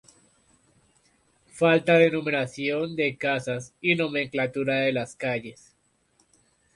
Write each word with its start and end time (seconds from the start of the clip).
Falta 1.51 1.93
de 1.99 2.09
numeración 2.09 2.95
de 2.95 3.15
casas 3.19 3.75
y 3.81 3.93
nomenclaturas 3.93 4.83
de 4.83 4.93
las 4.93 5.15
calles. 5.15 5.75